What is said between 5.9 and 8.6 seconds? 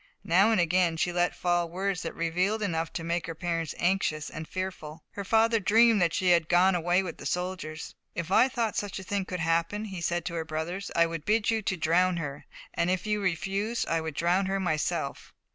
that she had gone away with the soldiers. "If I